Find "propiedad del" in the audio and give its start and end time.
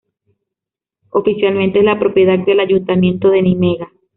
1.99-2.59